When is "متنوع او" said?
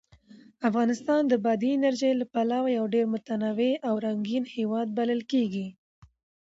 3.13-3.93